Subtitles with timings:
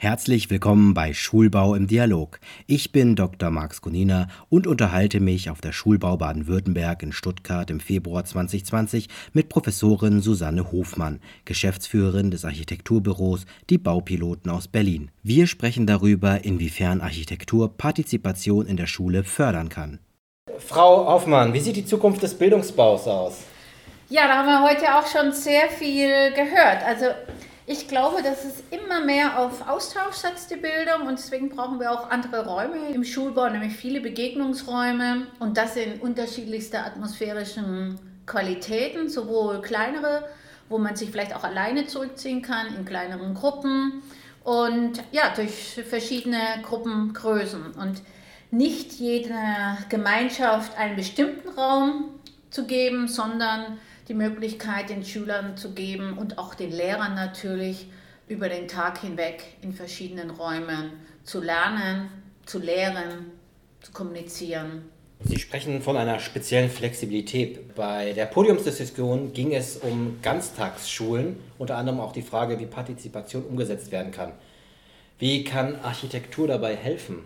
[0.00, 2.38] Herzlich willkommen bei Schulbau im Dialog.
[2.68, 3.50] Ich bin Dr.
[3.50, 9.48] Max Gunina und unterhalte mich auf der Schulbau Baden-Württemberg in Stuttgart im Februar 2020 mit
[9.48, 15.10] Professorin Susanne Hofmann, Geschäftsführerin des Architekturbüros Die Baupiloten aus Berlin.
[15.24, 19.98] Wir sprechen darüber, inwiefern Architektur Partizipation in der Schule fördern kann.
[20.60, 23.38] Frau Hoffmann, wie sieht die Zukunft des Bildungsbaus aus?
[24.10, 26.84] Ja, da haben wir heute auch schon sehr viel gehört.
[26.86, 27.06] Also
[27.68, 31.92] ich glaube, dass es immer mehr auf Austausch setzt, die Bildung, und deswegen brauchen wir
[31.92, 35.26] auch andere Räume im Schulbau, nämlich viele Begegnungsräume.
[35.38, 40.26] Und das in unterschiedlichster atmosphärischen Qualitäten, sowohl kleinere,
[40.70, 44.02] wo man sich vielleicht auch alleine zurückziehen kann, in kleineren Gruppen.
[44.44, 47.72] Und ja, durch verschiedene Gruppengrößen.
[47.72, 48.00] Und
[48.50, 49.34] nicht jede
[49.90, 52.14] Gemeinschaft einen bestimmten Raum
[52.48, 57.86] zu geben, sondern die Möglichkeit den Schülern zu geben und auch den Lehrern natürlich
[58.26, 60.92] über den Tag hinweg in verschiedenen Räumen
[61.24, 62.08] zu lernen,
[62.46, 63.32] zu lehren,
[63.80, 64.82] zu kommunizieren.
[65.24, 67.74] Sie sprechen von einer speziellen Flexibilität.
[67.74, 73.90] Bei der Podiumsdiskussion ging es um Ganztagsschulen, unter anderem auch die Frage, wie Partizipation umgesetzt
[73.90, 74.32] werden kann.
[75.18, 77.24] Wie kann Architektur dabei helfen?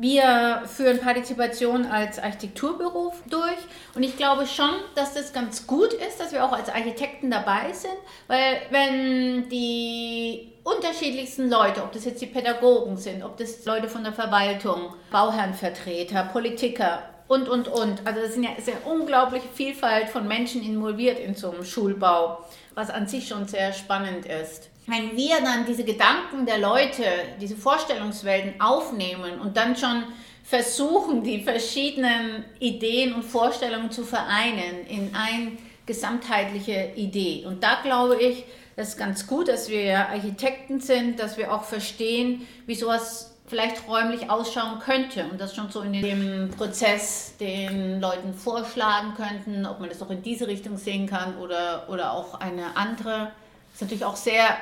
[0.00, 3.58] Wir führen Partizipation als Architekturbüro durch.
[3.94, 7.72] Und ich glaube schon, dass das ganz gut ist, dass wir auch als Architekten dabei
[7.72, 7.94] sind,
[8.26, 14.02] weil wenn die unterschiedlichsten Leute, ob das jetzt die Pädagogen sind, ob das Leute von
[14.02, 20.28] der Verwaltung, Bauherrenvertreter, Politiker und, und, und, also es sind ja sehr unglaubliche Vielfalt von
[20.28, 25.40] Menschen involviert in so einem Schulbau, was an sich schon sehr spannend ist wenn wir
[25.40, 27.04] dann diese Gedanken der Leute,
[27.40, 30.04] diese Vorstellungswelten aufnehmen und dann schon
[30.42, 35.52] versuchen, die verschiedenen Ideen und Vorstellungen zu vereinen in eine
[35.86, 37.44] gesamtheitliche Idee.
[37.46, 38.44] Und da glaube ich,
[38.76, 43.86] das ist ganz gut, dass wir Architekten sind, dass wir auch verstehen, wie sowas vielleicht
[43.86, 49.80] räumlich ausschauen könnte und das schon so in dem Prozess den Leuten vorschlagen könnten, ob
[49.80, 53.32] man das auch in diese Richtung sehen kann oder, oder auch eine andere.
[53.72, 54.56] Das ist natürlich auch sehr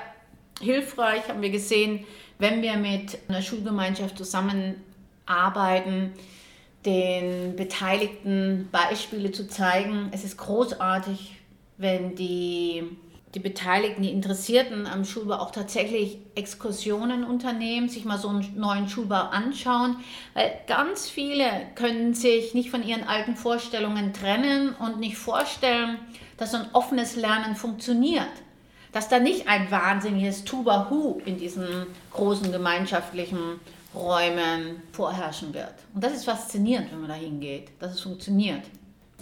[0.60, 2.04] hilfreich, haben wir gesehen,
[2.38, 6.12] wenn wir mit einer Schulgemeinschaft zusammenarbeiten,
[6.84, 10.08] den Beteiligten Beispiele zu zeigen.
[10.12, 11.36] Es ist großartig,
[11.76, 12.84] wenn die,
[13.34, 18.88] die Beteiligten, die Interessierten am Schulbau auch tatsächlich Exkursionen unternehmen, sich mal so einen neuen
[18.88, 19.96] Schulbau anschauen,
[20.34, 25.98] weil ganz viele können sich nicht von ihren alten Vorstellungen trennen und nicht vorstellen,
[26.36, 28.28] dass so ein offenes Lernen funktioniert
[28.92, 33.58] dass da nicht ein wahnsinniges Tuba-Hu in diesen großen gemeinschaftlichen
[33.94, 35.72] Räumen vorherrschen wird.
[35.94, 38.62] Und das ist faszinierend, wenn man da hingeht, dass es funktioniert.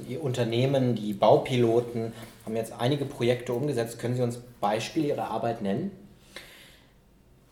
[0.08, 2.12] Die Unternehmen, die Baupiloten
[2.44, 3.98] haben jetzt einige Projekte umgesetzt.
[3.98, 5.90] Können Sie uns Beispiele Ihrer Arbeit nennen?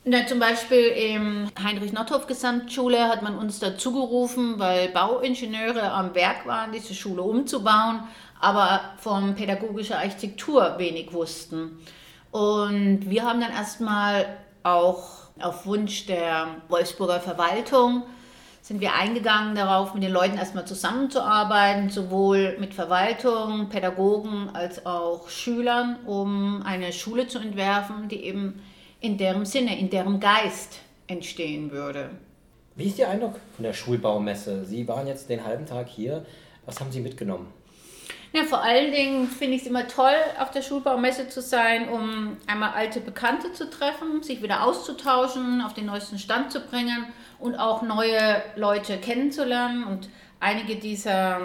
[0.04, 6.72] Na, zum Beispiel im Heinrich-Nordhoff-Gesamtschule hat man uns dazu gerufen, weil Bauingenieure am Werk waren,
[6.72, 8.00] diese Schule umzubauen,
[8.41, 11.78] aber von pädagogischer Architektur wenig wussten.
[12.31, 18.04] Und wir haben dann erstmal auch auf Wunsch der Wolfsburger Verwaltung
[18.68, 25.30] sind wir eingegangen darauf, mit den Leuten erstmal zusammenzuarbeiten, sowohl mit Verwaltung, Pädagogen als auch
[25.30, 28.60] Schülern, um eine Schule zu entwerfen, die eben
[29.00, 32.10] in deren Sinne, in deren Geist entstehen würde.
[32.76, 34.66] Wie ist Ihr Eindruck von der Schulbaumesse?
[34.66, 36.26] Sie waren jetzt den halben Tag hier.
[36.66, 37.46] Was haben Sie mitgenommen?
[38.32, 42.36] Ja, vor allen Dingen finde ich es immer toll, auf der Schulbaumesse zu sein, um
[42.46, 47.06] einmal alte Bekannte zu treffen, sich wieder auszutauschen, auf den neuesten Stand zu bringen
[47.38, 49.84] und auch neue Leute kennenzulernen.
[49.84, 51.40] Und einige dieser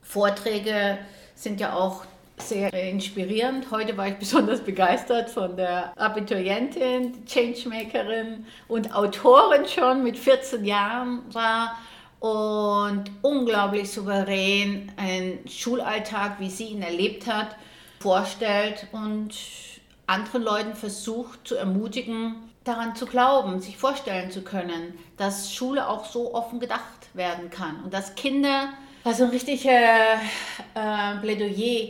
[0.00, 0.98] Vorträge
[1.34, 2.04] sind ja auch
[2.38, 3.70] sehr inspirierend.
[3.70, 11.22] Heute war ich besonders begeistert von der Abiturientin, Changemakerin und Autorin schon mit 14 Jahren
[11.32, 11.78] war
[12.22, 17.56] und unglaublich souverän einen Schulalltag, wie sie ihn erlebt hat,
[17.98, 19.34] vorstellt und
[20.06, 26.04] anderen Leuten versucht zu ermutigen, daran zu glauben, sich vorstellen zu können, dass Schule auch
[26.04, 28.68] so offen gedacht werden kann und dass Kinder,
[29.02, 30.20] also ein richtiges äh,
[31.20, 31.88] Plädoyer,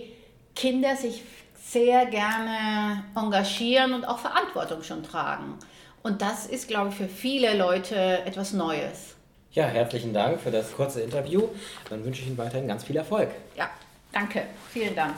[0.56, 1.24] Kinder sich
[1.62, 5.58] sehr gerne engagieren und auch Verantwortung schon tragen.
[6.02, 9.16] Und das ist, glaube ich, für viele Leute etwas Neues.
[9.54, 11.43] Ja, herzlichen Dank für das kurze Interview.
[11.90, 13.28] Dann wünsche ich Ihnen weiterhin ganz viel Erfolg.
[13.54, 13.69] Ja,
[14.10, 14.44] danke.
[14.70, 15.14] Vielen Dank.